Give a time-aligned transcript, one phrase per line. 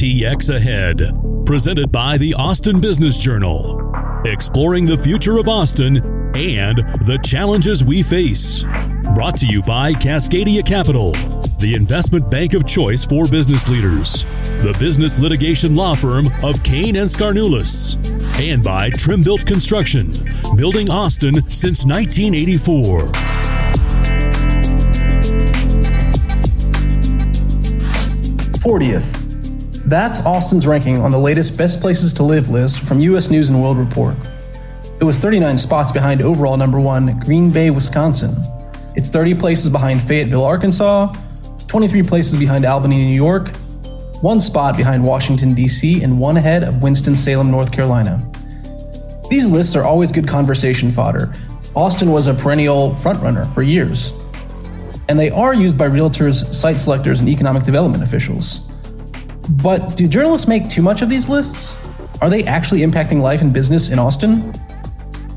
[0.00, 1.02] ATX Ahead,
[1.44, 3.92] presented by the Austin Business Journal,
[4.24, 5.98] exploring the future of Austin
[6.34, 8.62] and the challenges we face.
[9.14, 11.12] Brought to you by Cascadia Capital,
[11.58, 14.24] the investment bank of choice for business leaders,
[14.62, 17.96] the business litigation law firm of Cain and Skarnulis,
[18.40, 20.12] and by Trimbuilt Construction,
[20.56, 23.02] building Austin since 1984.
[28.62, 29.19] 40th.
[29.86, 33.60] That's Austin's ranking on the latest Best Places to Live list from US News and
[33.62, 34.14] World Report.
[35.00, 38.34] It was 39 spots behind overall number one, Green Bay, Wisconsin.
[38.94, 41.12] It's 30 places behind Fayetteville, Arkansas,
[41.66, 43.56] 23 places behind Albany, New York,
[44.20, 48.22] one spot behind Washington, D.C., and one ahead of Winston-Salem, North Carolina.
[49.30, 51.32] These lists are always good conversation fodder.
[51.74, 54.12] Austin was a perennial frontrunner for years
[55.10, 58.69] and they are used by realtors, site selectors, and economic development officials.
[59.48, 61.78] But do journalists make too much of these lists?
[62.20, 64.52] Are they actually impacting life and business in Austin?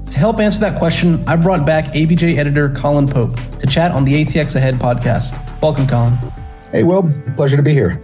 [0.06, 4.06] To help answer that question, I brought back ABJ editor Colin Pope to chat on
[4.06, 5.62] the ATX Ahead podcast.
[5.62, 6.18] Welcome, Colin.
[6.72, 7.12] Hey, Will.
[7.36, 8.02] Pleasure to be here.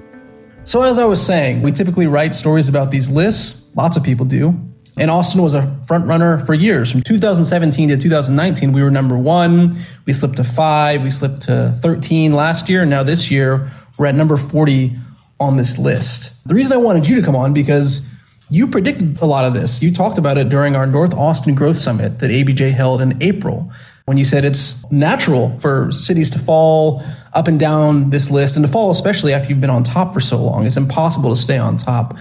[0.64, 3.76] So, as I was saying, we typically write stories about these lists.
[3.76, 4.60] Lots of people do.
[4.98, 6.92] And Austin was a front runner for years.
[6.92, 9.78] From 2017 to 2019, we were number one.
[10.06, 11.04] We slipped to five.
[11.04, 12.82] We slipped to 13 last year.
[12.82, 14.96] And now this year, we're at number 40
[15.40, 16.48] on this list.
[16.48, 18.08] The reason I wanted you to come on because
[18.50, 19.82] you predicted a lot of this.
[19.82, 23.72] You talked about it during our North Austin Growth Summit that ABJ held in April
[24.06, 28.66] when you said it's natural for cities to fall up and down this list and
[28.66, 30.66] to fall especially after you've been on top for so long.
[30.66, 32.18] It's impossible to stay on top.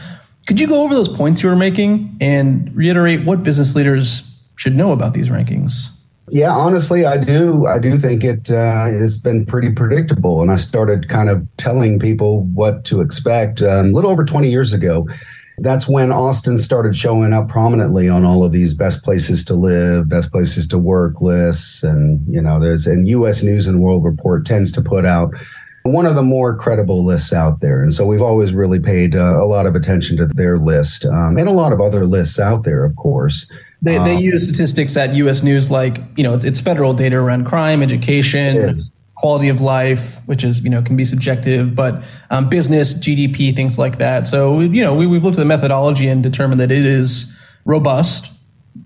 [0.47, 4.75] Could you go over those points you were making and reiterate what business leaders should
[4.75, 5.98] know about these rankings?
[6.31, 7.67] Yeah, honestly, I do.
[7.67, 11.99] I do think it uh, has been pretty predictable, and I started kind of telling
[11.99, 15.09] people what to expect um, a little over 20 years ago.
[15.61, 20.09] That's when Austin started showing up prominently on all of these best places to live,
[20.09, 23.43] best places to work lists, and you know, there's and U.S.
[23.43, 25.33] News and World Report tends to put out
[25.85, 27.83] one of the more credible lists out there.
[27.83, 31.39] And so we've always really paid uh, a lot of attention to their list um,
[31.39, 33.51] and a lot of other lists out there, of course.
[33.81, 35.43] They, they um, use statistics at U.S.
[35.43, 38.77] News like, you know, it's federal data around crime, education,
[39.15, 43.79] quality of life, which is, you know, can be subjective, but um, business, GDP, things
[43.79, 44.27] like that.
[44.27, 47.35] So, you know, we, we've looked at the methodology and determined that it is
[47.65, 48.33] robust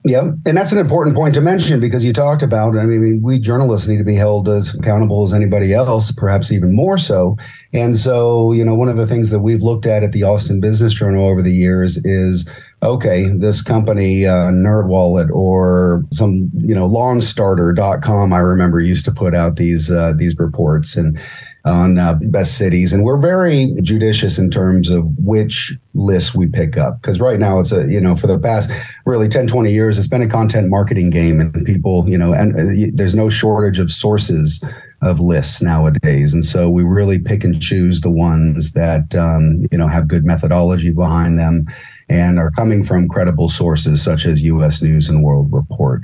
[0.04, 2.76] yeah, and that's an important point to mention because you talked about.
[2.76, 6.74] I mean, we journalists need to be held as accountable as anybody else, perhaps even
[6.74, 7.36] more so.
[7.72, 10.60] And so, you know, one of the things that we've looked at at the Austin
[10.60, 12.48] Business Journal over the years is
[12.82, 19.34] okay, this company, uh, NerdWallet or some, you know, LawnStarter.com, I remember used to put
[19.34, 21.18] out these uh, these reports and
[21.64, 22.92] on uh, best cities.
[22.92, 27.00] And we're very judicious in terms of which lists we pick up.
[27.00, 28.68] Because right now it's a, you know, for the past
[29.06, 32.56] really 10, 20 years, it's been a content marketing game and people, you know, and
[32.56, 34.62] uh, there's no shortage of sources
[35.02, 36.34] of lists nowadays.
[36.34, 40.24] And so we really pick and choose the ones that, um, you know, have good
[40.24, 41.66] methodology behind them
[42.12, 46.02] and are coming from credible sources such as US News and World Report.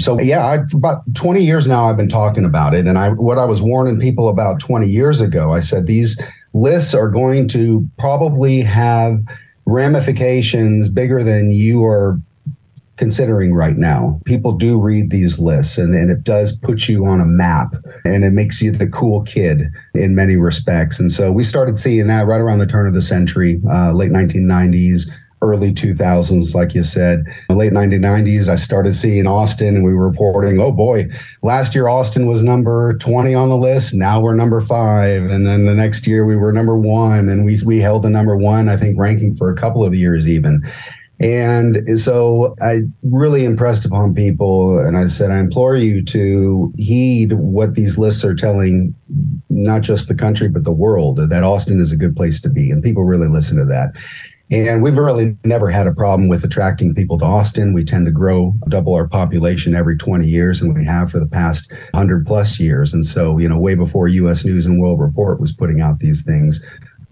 [0.00, 2.86] So yeah, I've about 20 years now I've been talking about it.
[2.86, 6.20] And I what I was warning people about 20 years ago, I said these
[6.54, 9.20] lists are going to probably have
[9.66, 12.18] ramifications bigger than you are
[12.96, 14.20] considering right now.
[14.26, 18.24] People do read these lists and, and it does put you on a map and
[18.24, 19.62] it makes you the cool kid
[19.94, 21.00] in many respects.
[21.00, 24.10] And so we started seeing that right around the turn of the century, uh, late
[24.10, 25.10] 1990s,
[25.42, 27.24] early 2000s, like you said.
[27.48, 31.08] Late 1990s, I started seeing Austin and we were reporting, oh boy,
[31.42, 33.94] last year Austin was number 20 on the list.
[33.94, 35.24] Now we're number five.
[35.24, 38.36] And then the next year we were number one and we, we held the number
[38.36, 40.62] one, I think, ranking for a couple of years even.
[41.20, 47.34] And so I really impressed upon people and I said, I implore you to heed
[47.34, 48.94] what these lists are telling
[49.50, 52.70] not just the country, but the world that Austin is a good place to be.
[52.70, 53.94] And people really listen to that.
[54.50, 57.72] And we've really never had a problem with attracting people to Austin.
[57.72, 61.26] We tend to grow, double our population every 20 years, and we have for the
[61.26, 62.92] past 100 plus years.
[62.92, 66.24] And so, you know, way before US News and World Report was putting out these
[66.24, 66.60] things,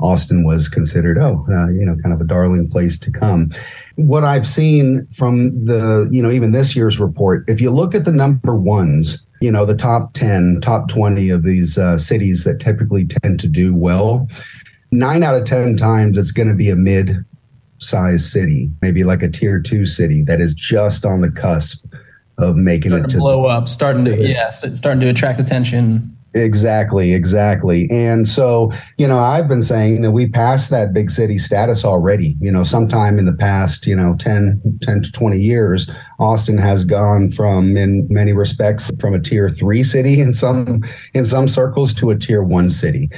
[0.00, 3.50] Austin was considered, oh, uh, you know, kind of a darling place to come.
[3.96, 8.04] What I've seen from the, you know, even this year's report, if you look at
[8.04, 12.60] the number ones, you know, the top 10, top 20 of these uh, cities that
[12.60, 14.28] typically tend to do well,
[14.90, 17.24] nine out of 10 times it's going to be a mid
[17.78, 21.84] size city, maybe like a tier two city that is just on the cusp
[22.38, 26.14] of making starting it to, blow up, starting to, yeah, starting to attract attention.
[26.34, 27.88] Exactly, exactly.
[27.90, 32.36] And so, you know, I've been saying that we passed that big city status already.
[32.40, 36.84] You know, sometime in the past, you know, 10, 10 to 20 years, Austin has
[36.84, 41.94] gone from in many respects from a tier 3 city in some in some circles
[41.94, 43.08] to a tier 1 city.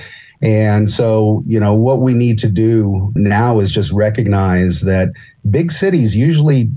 [0.42, 5.12] And so, you know, what we need to do now is just recognize that
[5.50, 6.70] big cities usually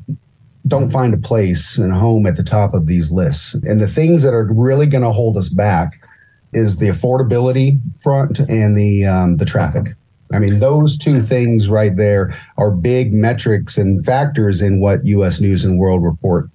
[0.68, 3.54] don't find a place and home at the top of these lists.
[3.54, 6.02] And the things that are really going to hold us back
[6.52, 9.96] is the affordability front and the um, the traffic.
[10.32, 15.40] I mean, those two things right there are big metrics and factors in what U.S.
[15.40, 16.50] News and World Report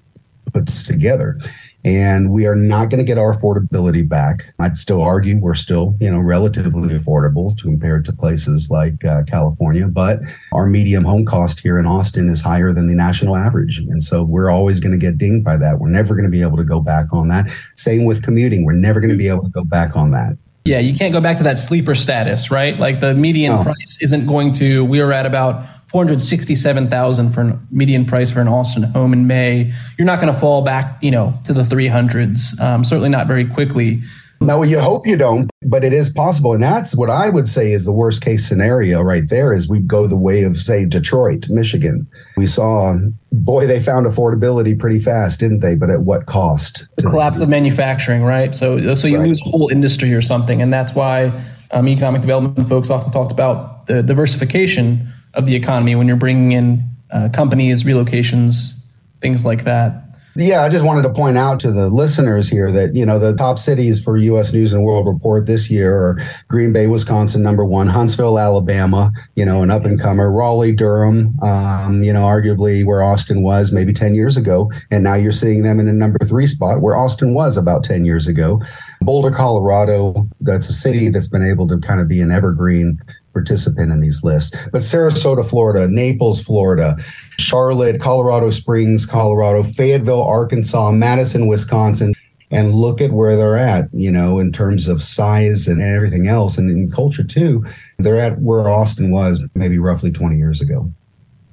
[0.53, 1.39] puts together
[1.85, 4.53] and we are not going to get our affordability back.
[4.59, 9.23] I'd still argue we're still, you know, relatively affordable to compared to places like uh,
[9.25, 10.21] California, but
[10.53, 14.25] our medium home cost here in Austin is higher than the national average, and so
[14.25, 15.79] we're always going to get dinged by that.
[15.79, 17.51] We're never going to be able to go back on that.
[17.77, 20.37] Same with commuting; we're never going to be able to go back on that.
[20.65, 22.79] Yeah, you can't go back to that sleeper status, right?
[22.79, 23.63] Like the median oh.
[23.63, 24.85] price isn't going to.
[24.85, 29.73] We are at about 467,000 for a median price for an Austin home in May.
[29.97, 32.61] You're not going to fall back, you know, to the 300s.
[32.61, 34.03] Um, certainly not very quickly.
[34.41, 36.55] No, you hope you don't, but it is possible.
[36.55, 39.81] And that's what I would say is the worst case scenario right there is we
[39.81, 42.07] go the way of, say, Detroit, Michigan.
[42.37, 42.97] We saw,
[43.33, 45.75] boy, they found affordability pretty fast, didn't they?
[45.75, 46.87] But at what cost?
[46.99, 48.55] The collapse of manufacturing, right?
[48.55, 49.27] So, so you right.
[49.27, 50.63] lose a whole industry or something.
[50.63, 51.33] And that's why
[51.73, 56.53] um, economic development folks often talked about the diversification of the economy when you're bringing
[56.53, 58.81] in uh, companies, relocations,
[59.21, 60.09] things like that.
[60.41, 63.35] Yeah, I just wanted to point out to the listeners here that, you know, the
[63.35, 67.65] top cities for US News and World Report this year are Green Bay, Wisconsin, number
[67.65, 72.85] one, Huntsville, Alabama, you know, an up and comer, Raleigh, Durham, um, you know, arguably
[72.85, 74.71] where Austin was maybe 10 years ago.
[74.93, 78.05] And now you're seeing them in a number three spot where Austin was about 10
[78.05, 78.63] years ago.
[79.01, 83.01] Boulder, Colorado, that's a city that's been able to kind of be an evergreen
[83.33, 84.57] participant in these lists.
[84.73, 86.97] But Sarasota, Florida, Naples, Florida,
[87.39, 92.15] Charlotte, Colorado Springs, Colorado, Fayetteville, Arkansas, Madison, Wisconsin,
[92.51, 96.57] and look at where they're at, you know, in terms of size and everything else,
[96.57, 97.65] and in culture too.
[97.99, 100.91] They're at where Austin was maybe roughly 20 years ago.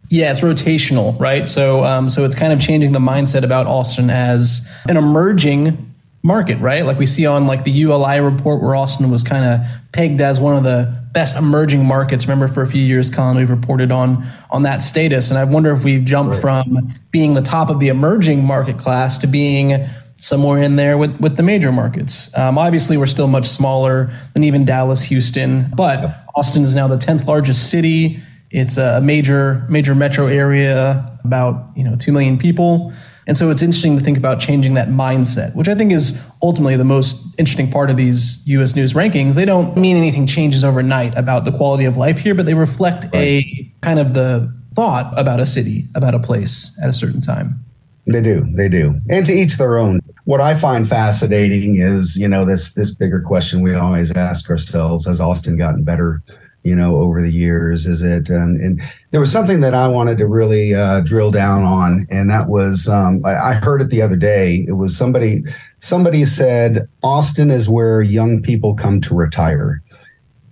[0.09, 1.49] Yeah, it's rotational, right?
[1.49, 5.94] So, um, so it's kind of changing the mindset about Austin as an emerging
[6.25, 6.83] market, right?
[6.83, 10.39] Like we see on like the ULI report where Austin was kind of pegged as
[10.39, 12.25] one of the best emerging markets.
[12.25, 15.29] Remember for a few years, Colin, we've reported on on that status.
[15.29, 16.41] And I wonder if we've jumped right.
[16.41, 19.85] from being the top of the emerging market class to being
[20.17, 22.35] somewhere in there with, with the major markets.
[22.35, 26.97] Um, obviously, we're still much smaller than even Dallas, Houston, but Austin is now the
[26.97, 28.19] 10th largest city.
[28.49, 32.93] It's a major major metro area, about you know two million people.
[33.27, 36.75] And so it's interesting to think about changing that mindset, which I think is ultimately
[36.75, 39.33] the most interesting part of these US news rankings.
[39.33, 43.05] They don't mean anything changes overnight about the quality of life here, but they reflect
[43.05, 43.15] right.
[43.15, 47.65] a kind of the thought about a city, about a place at a certain time.
[48.07, 48.99] They do, they do.
[49.09, 49.99] And to each their own.
[50.25, 55.05] What I find fascinating is, you know, this this bigger question we always ask ourselves,
[55.05, 56.21] has Austin gotten better
[56.65, 57.85] you know, over the years?
[57.85, 58.29] Is it?
[58.31, 58.81] Um, and
[59.11, 62.87] there was something that I wanted to really uh, drill down on, and that was
[62.87, 64.65] um, I, I heard it the other day.
[64.67, 65.43] It was somebody
[65.79, 69.83] somebody said Austin is where young people come to retire,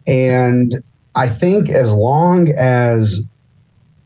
[0.06, 0.84] and
[1.15, 3.25] I think as long as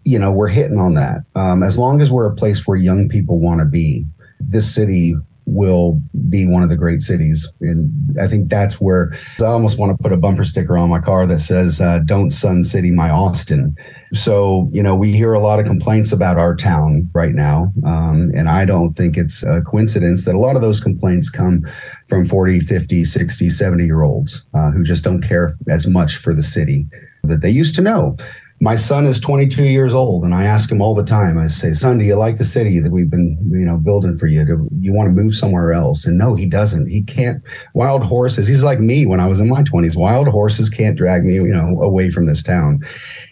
[0.05, 3.09] you know we're hitting on that, um, as long as we're a place where young
[3.09, 4.05] people want to be,
[4.39, 5.13] this city
[5.47, 5.99] will
[6.29, 7.47] be one of the great cities.
[7.61, 7.89] And
[8.19, 11.25] I think that's where I almost want to put a bumper sticker on my car
[11.25, 13.75] that says, uh, Don't Sun City my Austin.
[14.13, 17.71] So, you know, we hear a lot of complaints about our town right now.
[17.85, 21.65] Um, and I don't think it's a coincidence that a lot of those complaints come
[22.07, 26.33] from 40, 50, 60, 70 year olds uh, who just don't care as much for
[26.33, 26.87] the city
[27.23, 28.15] that they used to know
[28.59, 31.73] my son is 22 years old and i ask him all the time i say
[31.73, 34.45] son do you like the city that we've been you know building for you?
[34.45, 36.05] Do you want to move somewhere else?
[36.05, 36.87] And no he doesn't.
[36.87, 40.69] He can't wild horses he's like me when i was in my 20s wild horses
[40.69, 42.83] can't drag me you know away from this town.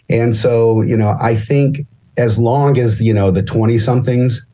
[0.08, 1.80] And so you know i think
[2.16, 4.44] as long as you know the 20 somethings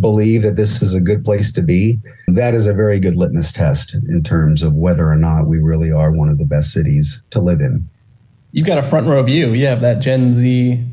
[0.00, 3.50] believe that this is a good place to be that is a very good litmus
[3.52, 7.22] test in terms of whether or not we really are one of the best cities
[7.30, 7.88] to live in
[8.52, 9.52] you've got a front row view.
[9.52, 10.84] You have that Gen Z.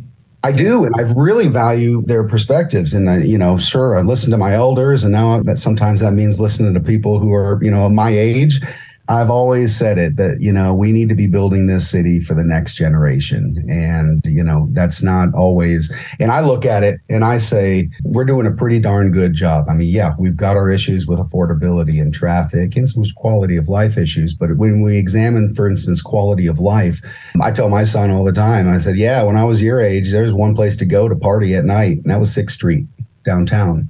[0.44, 2.94] I do, and I really value their perspectives.
[2.94, 6.12] And I, you know, sure, I listen to my elders, and now that sometimes that
[6.12, 8.62] means listening to people who are, you know, my age.
[9.08, 12.34] I've always said it that, you know, we need to be building this city for
[12.34, 13.64] the next generation.
[13.70, 18.26] And, you know, that's not always, and I look at it and I say, we're
[18.26, 19.66] doing a pretty darn good job.
[19.70, 23.68] I mean, yeah, we've got our issues with affordability and traffic and some quality of
[23.68, 24.34] life issues.
[24.34, 27.00] But when we examine, for instance, quality of life,
[27.42, 30.12] I tell my son all the time, I said, yeah, when I was your age,
[30.12, 32.88] there was one place to go to party at night, and that was Sixth Street
[33.24, 33.90] downtown.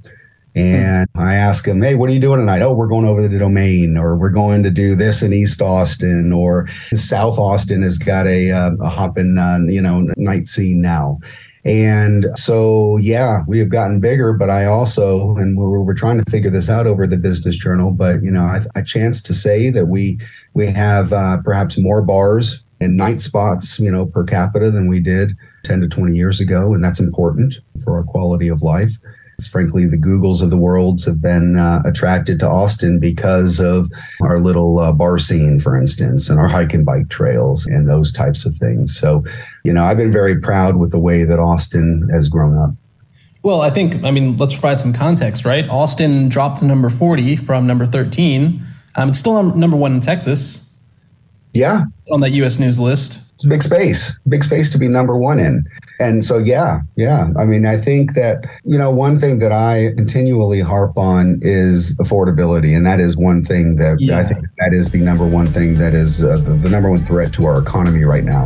[0.56, 2.62] And I ask him, hey, what are you doing tonight?
[2.62, 5.60] Oh, we're going over to the domain, or we're going to do this in East
[5.60, 10.80] Austin, or South Austin has got a, uh, a hopping, uh, you know, night scene
[10.80, 11.18] now.
[11.66, 16.30] And so, yeah, we have gotten bigger, but I also, and we're, we're trying to
[16.30, 17.90] figure this out over the Business Journal.
[17.90, 20.18] But you know, I, I chance to say that we
[20.54, 25.00] we have uh, perhaps more bars and night spots, you know, per capita than we
[25.00, 25.32] did
[25.64, 28.96] 10 to 20 years ago, and that's important for our quality of life
[29.44, 33.90] frankly, the Googles of the worlds have been uh, attracted to Austin because of
[34.22, 38.12] our little uh, bar scene, for instance, and our hike and bike trails and those
[38.12, 38.96] types of things.
[38.98, 39.24] So,
[39.64, 42.70] you know, I've been very proud with the way that Austin has grown up.
[43.42, 45.68] Well, I think, I mean, let's provide some context, right?
[45.68, 48.60] Austin dropped to number 40 from number 13.
[48.96, 50.65] Um, it's still number one in Texas.
[51.56, 51.84] Yeah.
[52.12, 53.20] On that US News list.
[53.34, 55.66] It's a big space, big space to be number one in.
[56.00, 57.28] And so, yeah, yeah.
[57.38, 61.96] I mean, I think that, you know, one thing that I continually harp on is
[61.98, 62.76] affordability.
[62.76, 64.18] And that is one thing that yeah.
[64.18, 67.00] I think that is the number one thing that is uh, the, the number one
[67.00, 68.44] threat to our economy right now.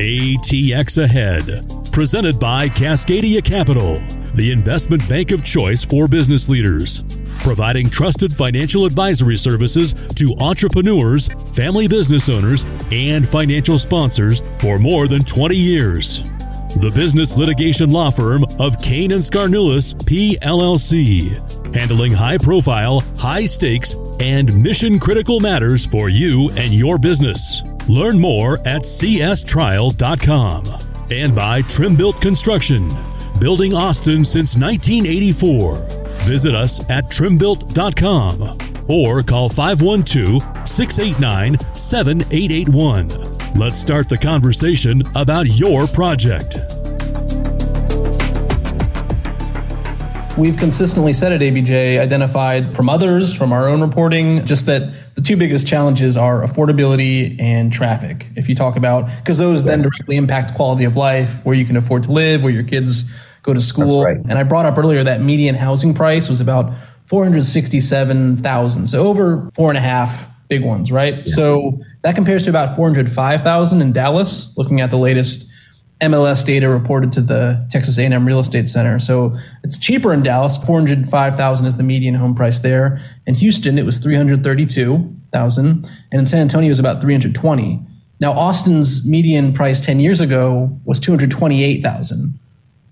[0.00, 4.00] ATX Ahead, presented by Cascadia Capital,
[4.34, 7.02] the investment bank of choice for business leaders
[7.40, 15.06] providing trusted financial advisory services to entrepreneurs, family business owners, and financial sponsors for more
[15.06, 16.22] than 20 years.
[16.76, 23.96] The business litigation law firm of Cain and Skarnulis PLLC, handling high profile, high stakes,
[24.20, 27.62] and mission critical matters for you and your business.
[27.88, 30.64] Learn more at cstrial.com
[31.10, 32.88] and by Trimbuilt Construction,
[33.40, 35.99] building Austin since 1984.
[36.30, 43.08] Visit us at trimbuilt.com or call 512 689 7881.
[43.58, 46.56] Let's start the conversation about your project.
[50.38, 55.22] We've consistently said at ABJ, identified from others, from our own reporting, just that the
[55.22, 58.28] two biggest challenges are affordability and traffic.
[58.36, 61.76] If you talk about, because those then directly impact quality of life, where you can
[61.76, 63.10] afford to live, where your kids
[63.42, 64.04] go to school.
[64.04, 64.16] Right.
[64.16, 66.72] And I brought up earlier that median housing price was about
[67.06, 68.86] 467,000.
[68.86, 71.16] So over four and a half big ones, right?
[71.18, 71.34] Yeah.
[71.34, 75.46] So that compares to about 405,000 in Dallas, looking at the latest
[76.00, 78.98] MLS data reported to the Texas A&M Real Estate Center.
[78.98, 80.56] So it's cheaper in Dallas.
[80.56, 82.98] 405,000 is the median home price there.
[83.26, 87.86] In Houston, it was 332,000, and in San Antonio it was about 320.
[88.18, 92.39] Now Austin's median price 10 years ago was 228,000.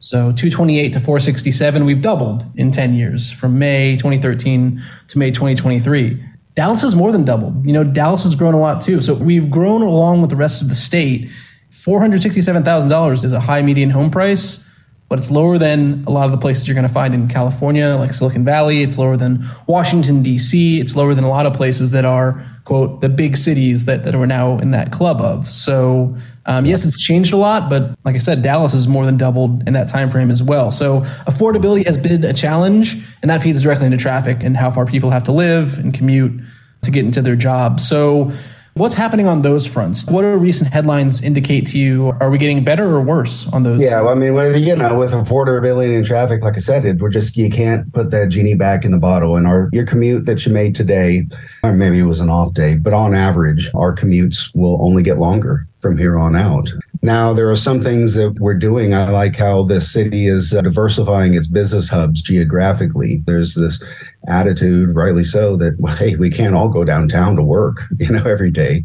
[0.01, 6.25] So 228 to 467, we've doubled in 10 years from May 2013 to May 2023.
[6.55, 7.67] Dallas has more than doubled.
[7.67, 9.01] You know, Dallas has grown a lot too.
[9.01, 11.29] So we've grown along with the rest of the state.
[11.71, 14.68] $467,000 is a high median home price,
[15.09, 17.97] but it's lower than a lot of the places you're going to find in California,
[17.97, 18.83] like Silicon Valley.
[18.83, 20.81] It's lower than Washington, D.C.
[20.81, 24.15] It's lower than a lot of places that are, quote, the big cities that, that
[24.15, 25.51] we're now in that club of.
[25.51, 26.17] So
[26.49, 29.69] um, yes, it's changed a lot, but like I said, Dallas has more than doubled
[29.69, 30.71] in that time frame as well.
[30.71, 34.87] So affordability has been a challenge, and that feeds directly into traffic and how far
[34.87, 36.41] people have to live and commute
[36.83, 37.87] to get into their jobs.
[37.87, 38.33] So
[38.79, 40.07] What's happening on those fronts?
[40.07, 42.13] What do recent headlines indicate to you?
[42.21, 43.81] Are we getting better or worse on those?
[43.81, 46.99] Yeah, well, I mean, with, you know, with affordability and traffic, like I said, it,
[47.01, 49.35] we're just you can't put that genie back in the bottle.
[49.35, 51.27] And our your commute that you made today,
[51.65, 55.19] or maybe it was an off day, but on average, our commutes will only get
[55.19, 56.71] longer from here on out.
[57.03, 58.93] Now, there are some things that we're doing.
[58.93, 63.23] I like how the city is uh, diversifying its business hubs geographically.
[63.27, 63.83] There's this
[64.27, 68.51] attitude, rightly so, that, hey, we can't all go downtown to work, you know, every
[68.51, 68.85] day.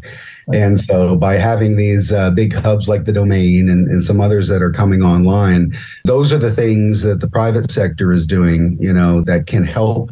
[0.52, 4.48] And so by having these uh, big hubs like the domain and, and some others
[4.48, 8.92] that are coming online, those are the things that the private sector is doing, you
[8.92, 10.10] know, that can help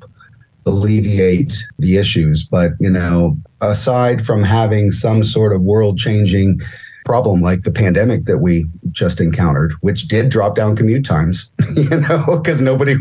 [0.64, 2.44] alleviate the issues.
[2.44, 6.60] But, you know, aside from having some sort of world changing
[7.04, 11.88] problem like the pandemic that we just encountered, which did drop down commute times, you
[11.88, 12.96] know, because nobody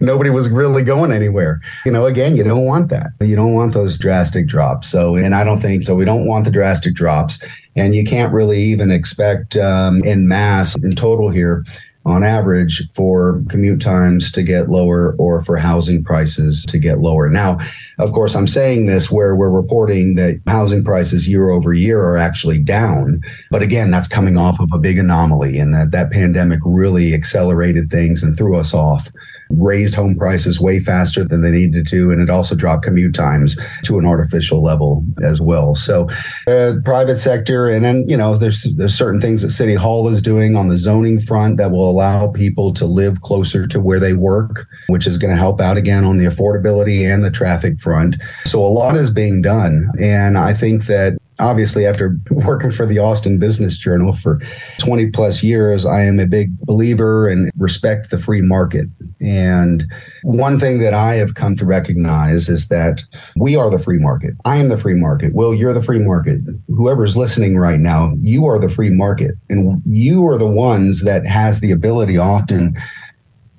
[0.00, 1.60] nobody was really going anywhere.
[1.84, 3.08] You know, again, you don't want that.
[3.20, 4.88] You don't want those drastic drops.
[4.88, 5.94] So, and I don't think so.
[5.94, 7.42] We don't want the drastic drops,
[7.76, 11.64] and you can't really even expect um, in mass in total here
[12.04, 17.28] on average for commute times to get lower or for housing prices to get lower.
[17.28, 17.58] Now,
[17.98, 22.16] of course, I'm saying this where we're reporting that housing prices year over year are
[22.16, 23.22] actually down.
[23.50, 27.90] But again, that's coming off of a big anomaly and that that pandemic really accelerated
[27.90, 29.08] things and threw us off
[29.52, 33.56] raised home prices way faster than they needed to, and it also dropped commute times
[33.84, 35.74] to an artificial level as well.
[35.74, 36.08] So,
[36.46, 40.22] uh, private sector, and then you know, there's there's certain things that City Hall is
[40.22, 44.14] doing on the zoning front that will allow people to live closer to where they
[44.14, 48.16] work, which is going to help out again on the affordability and the traffic front.
[48.44, 52.98] So, a lot is being done, and I think that obviously after working for the
[52.98, 54.40] Austin Business Journal for
[54.78, 58.86] 20 plus years, I am a big believer and respect the free market.
[59.22, 59.84] And
[60.22, 63.04] one thing that I have come to recognize is that
[63.36, 64.34] we are the free market.
[64.44, 65.34] I am the free market.
[65.34, 66.40] Will, you're the free market.
[66.68, 69.32] Whoever's listening right now, you are the free market.
[69.48, 72.76] And you are the ones that has the ability often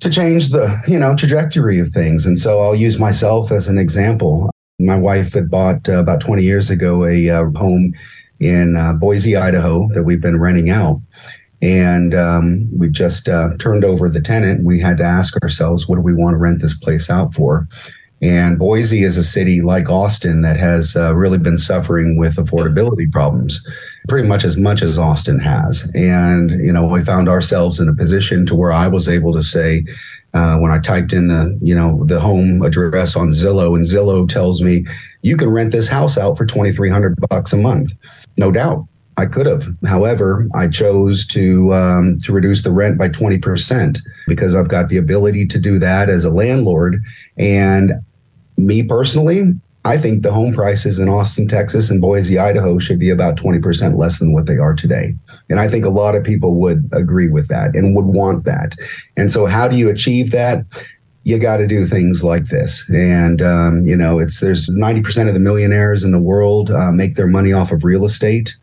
[0.00, 3.78] to change the you know trajectory of things and so i'll use myself as an
[3.78, 7.94] example my wife had bought uh, about 20 years ago a uh, home
[8.40, 11.00] in uh, Boise, Idaho that we've been renting out.
[11.64, 14.64] And um, we just uh, turned over the tenant.
[14.64, 17.66] We had to ask ourselves, what do we want to rent this place out for?
[18.20, 23.10] And Boise is a city like Austin that has uh, really been suffering with affordability
[23.10, 23.66] problems,
[24.08, 25.90] pretty much as much as Austin has.
[25.94, 29.42] And, you know, we found ourselves in a position to where I was able to
[29.42, 29.84] say,
[30.34, 34.28] uh, when I typed in the you know the home address on Zillow, and Zillow
[34.28, 34.84] tells me
[35.22, 37.92] you can rent this house out for twenty three hundred bucks a month.
[38.36, 38.84] No doubt,
[39.16, 39.66] I could have.
[39.86, 44.88] However, I chose to um, to reduce the rent by twenty percent because I've got
[44.88, 47.02] the ability to do that as a landlord.
[47.36, 47.92] And
[48.56, 49.54] me personally,
[49.84, 53.98] I think the home prices in Austin, Texas and Boise, Idaho should be about 20%
[53.98, 55.14] less than what they are today.
[55.50, 58.76] And I think a lot of people would agree with that and would want that.
[59.18, 60.64] And so, how do you achieve that?
[61.24, 62.88] You got to do things like this.
[62.90, 67.16] And, um, you know, it's there's 90% of the millionaires in the world uh, make
[67.16, 68.56] their money off of real estate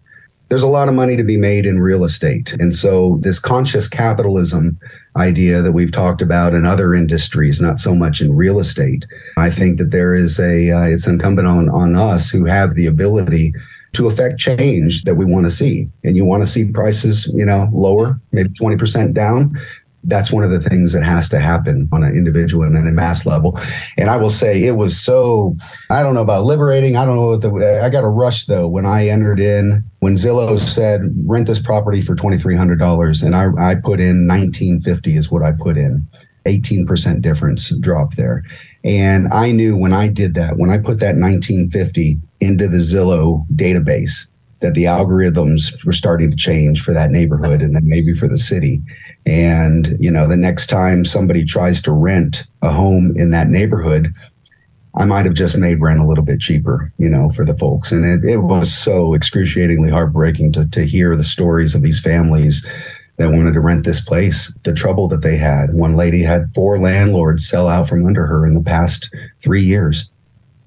[0.52, 2.52] there's a lot of money to be made in real estate.
[2.60, 4.78] And so, this conscious capitalism
[5.16, 9.06] idea that we've talked about in other industries, not so much in real estate,
[9.38, 12.86] I think that there is a, uh, it's incumbent on, on us who have the
[12.86, 13.54] ability
[13.94, 15.88] to affect change that we want to see.
[16.04, 19.58] And you want to see prices, you know, lower, maybe 20% down
[20.04, 23.26] that's one of the things that has to happen on an individual and a mass
[23.26, 23.60] level.
[23.98, 25.56] And I will say it was so,
[25.90, 26.96] I don't know about liberating.
[26.96, 30.16] I don't know what the, I got a rush though when I entered in, when
[30.16, 35.44] Zillow said rent this property for $2,300 and I, I put in 1950 is what
[35.44, 36.08] I put in.
[36.46, 38.44] 18% difference drop there.
[38.84, 43.46] And I knew when I did that, when I put that 1950 into the Zillow
[43.54, 44.26] database,
[44.62, 48.38] that the algorithms were starting to change for that neighborhood and then maybe for the
[48.38, 48.82] city.
[49.26, 54.14] And, you know, the next time somebody tries to rent a home in that neighborhood,
[54.96, 57.92] I might have just made rent a little bit cheaper, you know, for the folks.
[57.92, 62.66] And it, it was so excruciatingly heartbreaking to, to hear the stories of these families
[63.18, 65.74] that wanted to rent this place, the trouble that they had.
[65.74, 70.11] One lady had four landlords sell out from under her in the past three years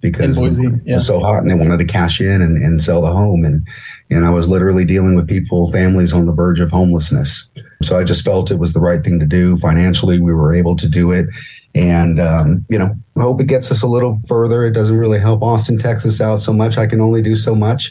[0.04, 0.68] because Boise, yeah.
[0.68, 3.42] it was so hot and they wanted to cash in and, and sell the home.
[3.42, 3.66] And,
[4.10, 7.48] and I was literally dealing with people, families on the verge of homelessness.
[7.82, 9.56] So I just felt it was the right thing to do.
[9.56, 11.26] Financially, we were able to do it.
[11.74, 14.66] And, um, you know, I hope it gets us a little further.
[14.66, 16.76] It doesn't really help Austin, Texas out so much.
[16.76, 17.90] I can only do so much.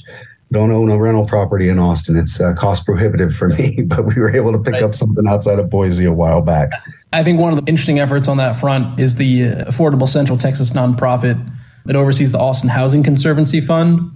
[0.51, 2.15] Don't own a rental property in Austin.
[2.15, 4.83] It's uh, cost prohibitive for me, but we were able to pick right.
[4.83, 6.69] up something outside of Boise a while back.
[7.11, 10.37] I think one of the interesting efforts on that front is the uh, Affordable Central
[10.37, 11.43] Texas nonprofit
[11.85, 14.11] that oversees the Austin Housing Conservancy Fund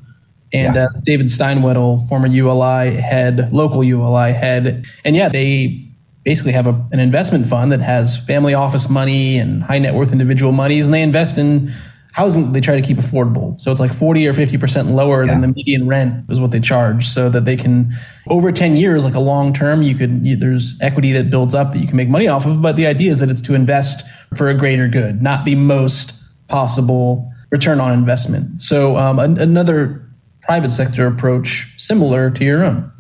[0.54, 0.86] and yeah.
[0.86, 4.86] uh, David Steinwedel, former ULI head, local ULI head.
[5.04, 5.88] And yeah, they
[6.24, 10.12] basically have a, an investment fund that has family office money and high net worth
[10.12, 11.72] individual monies, and they invest in
[12.18, 13.60] housing they try to keep affordable.
[13.62, 15.32] So it's like 40 or 50% lower yeah.
[15.32, 17.94] than the median rent is what they charge so that they can,
[18.28, 21.74] over 10 years, like a long term, you could, you, there's equity that builds up
[21.74, 22.60] that you can make money off of.
[22.60, 24.04] But the idea is that it's to invest
[24.36, 26.14] for a greater good, not the most
[26.48, 28.62] possible return on investment.
[28.62, 30.04] So um, an, another
[30.42, 32.92] private sector approach similar to your own.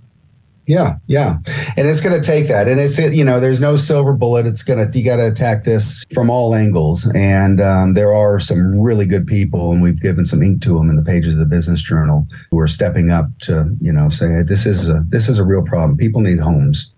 [0.68, 1.38] Yeah, yeah.
[1.78, 2.68] And it's going to take that.
[2.68, 4.46] And it's, you know, there's no silver bullet.
[4.46, 7.10] It's going to, you got to attack this from all angles.
[7.16, 10.90] And um, there are some really good people, and we've given some ink to them
[10.90, 14.44] in the pages of the business journal who are stepping up to, you know, say,
[14.44, 15.98] this is a, this is a real problem.
[15.98, 16.92] People need homes.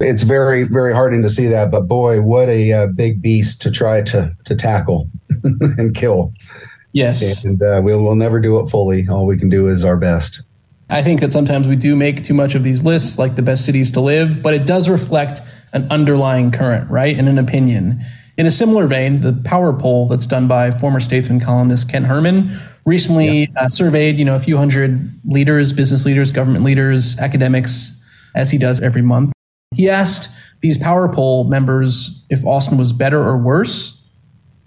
[0.00, 1.70] It's very, very heartening to see that.
[1.70, 5.10] But boy, what a uh, big beast to try to, to tackle
[5.44, 6.32] and kill.
[6.92, 7.44] Yes.
[7.44, 9.06] And uh, we will never do it fully.
[9.08, 10.42] All we can do is our best.
[10.88, 13.64] I think that sometimes we do make too much of these lists, like the best
[13.64, 15.40] cities to live, but it does reflect
[15.72, 17.16] an underlying current, right?
[17.16, 18.00] And an opinion.
[18.36, 22.58] In a similar vein, the power poll that's done by former statesman columnist Ken Herman
[22.84, 23.46] recently yeah.
[23.64, 28.02] uh, surveyed, you know, a few hundred leaders, business leaders, government leaders, academics,
[28.34, 29.32] as he does every month.
[29.74, 30.28] He asked
[30.60, 33.99] these power poll members if Austin was better or worse.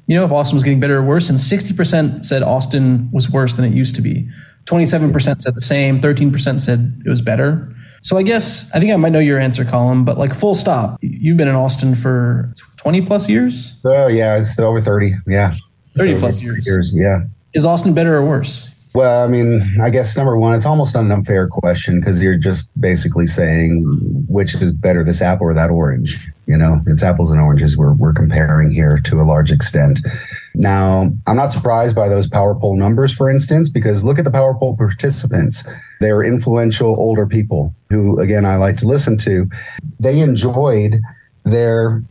[0.06, 3.56] You know, if Austin was getting better or worse, and 60% said Austin was worse
[3.56, 4.30] than it used to be.
[4.66, 7.74] 27% said the same, 13% said it was better.
[8.02, 10.98] So I guess I think I might know your answer, Colin, but like full stop.
[11.02, 13.78] You've been in Austin for 20 plus years?
[13.86, 15.14] Oh, yeah, it's over 30.
[15.26, 15.56] Yeah.
[15.96, 16.68] 30 plus years.
[16.68, 16.94] years.
[16.96, 17.24] Yeah.
[17.54, 18.70] Is Austin better or worse?
[18.94, 22.70] Well, I mean, I guess number one, it's almost an unfair question because you're just
[22.80, 23.84] basically saying
[24.28, 26.18] which is better, this apple or that orange.
[26.46, 30.02] You know, it's apples and oranges we're, we're comparing here to a large extent.
[30.56, 34.32] Now, I'm not surprised by those power poll numbers, for instance, because look at the
[34.32, 35.64] power poll participants.
[36.02, 39.50] They are influential older people who, again, I like to listen to.
[40.00, 41.02] They enjoyed
[41.46, 42.04] their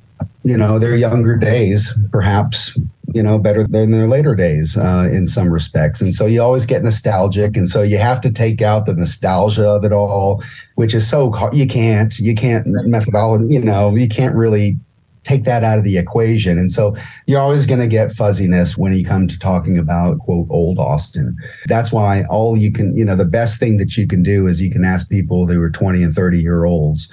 [0.45, 2.79] you know their younger days perhaps
[3.15, 6.01] you know better than their later days uh, in some respects.
[6.01, 7.57] And so you always get nostalgic.
[7.57, 10.43] And so you have to take out the nostalgia of it all
[10.77, 14.79] which is so you can't you can't methodology you know you can't really
[15.25, 16.59] take that out of the equation.
[16.59, 16.97] And so
[17.27, 21.37] you're always going to get fuzziness when you come to talking about quote old austin.
[21.67, 24.61] That's why all you can you know the best thing that you can do is
[24.61, 27.09] you can ask people who are 20 and 30 year olds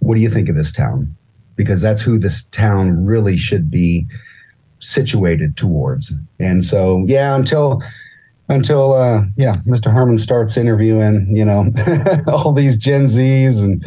[0.00, 1.14] what do you think of this town?
[1.56, 4.06] Because that's who this town really should be
[4.80, 6.12] situated towards.
[6.38, 7.82] And so, yeah, until
[8.48, 9.92] until uh, yeah, Mr.
[9.92, 11.70] Herman starts interviewing, you know,
[12.28, 13.84] all these Gen Zs and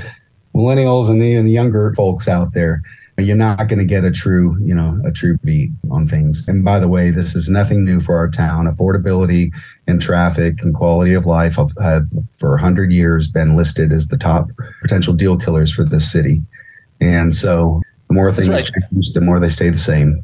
[0.56, 2.82] millennials and even younger folks out there,
[3.18, 6.48] you're not going to get a true, you know, a true beat on things.
[6.48, 8.66] And by the way, this is nothing new for our town.
[8.66, 9.52] Affordability
[9.88, 14.18] and traffic and quality of life have, have for 100 years been listed as the
[14.18, 14.50] top
[14.82, 16.42] potential deal killers for this city.
[17.00, 18.70] And so the more things right.
[18.92, 20.24] change, the more they stay the same.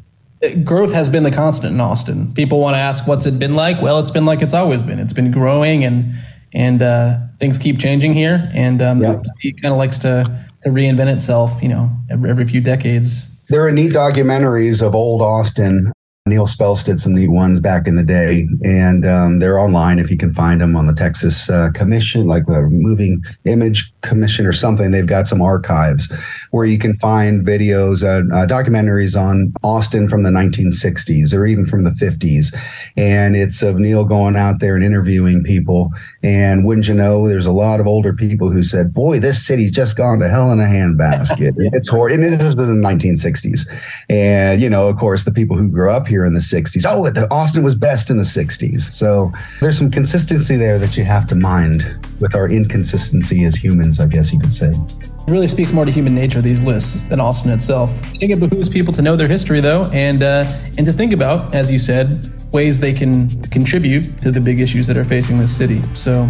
[0.64, 2.32] Growth has been the constant in Austin.
[2.34, 3.82] People want to ask, what's it been like?
[3.82, 4.98] Well, it's been like it's always been.
[4.98, 6.12] It's been growing and
[6.54, 8.50] and uh, things keep changing here.
[8.54, 9.24] And um, yep.
[9.40, 13.34] it kind of likes to to reinvent itself, you know, every, every few decades.
[13.48, 15.92] There are neat documentaries of old Austin
[16.28, 20.10] Neal Spelce did some neat ones back in the day, and um, they're online if
[20.10, 24.52] you can find them on the Texas uh, Commission, like the Moving Image Commission or
[24.52, 24.90] something.
[24.90, 26.12] They've got some archives
[26.50, 31.64] where you can find videos, uh, uh, documentaries on Austin from the 1960s or even
[31.64, 32.54] from the 50s,
[32.96, 35.90] and it's of Neil going out there and interviewing people.
[36.22, 39.72] And wouldn't you know, there's a lot of older people who said, "Boy, this city's
[39.72, 43.68] just gone to hell in a handbasket." it's horrible, and this was in the 1960s,
[44.08, 46.84] and you know, of course, the people who grew up here here in the 60s.
[46.84, 48.80] Oh, the, Austin was best in the 60s.
[48.90, 51.84] So there's some consistency there that you have to mind
[52.20, 54.70] with our inconsistency as humans, I guess you could say.
[54.70, 57.90] It really speaks more to human nature, these lists, than Austin itself.
[58.02, 60.44] I think it behooves people to know their history, though, and, uh,
[60.76, 64.88] and to think about, as you said, ways they can contribute to the big issues
[64.88, 65.82] that are facing this city.
[65.94, 66.28] So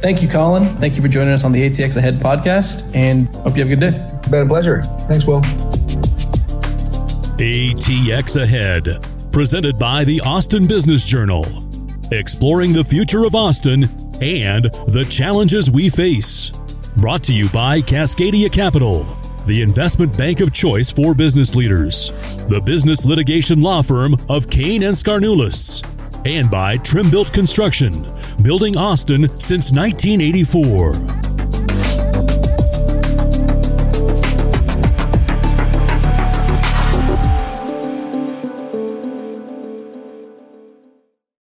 [0.00, 0.64] thank you, Colin.
[0.76, 3.74] Thank you for joining us on the ATX Ahead podcast, and hope you have a
[3.74, 4.30] good day.
[4.30, 4.82] Been a pleasure.
[5.08, 5.42] Thanks, Will.
[7.38, 8.98] ATX Ahead,
[9.30, 11.46] presented by the Austin Business Journal,
[12.10, 13.84] exploring the future of Austin
[14.20, 16.50] and the challenges we face.
[16.96, 19.04] Brought to you by Cascadia Capital,
[19.46, 22.08] the investment bank of choice for business leaders,
[22.48, 25.86] the business litigation law firm of Cain and Skarnulis,
[26.26, 28.04] and by Trimbuilt Construction,
[28.42, 31.17] building Austin since 1984.